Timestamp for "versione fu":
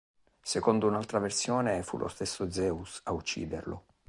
1.19-1.99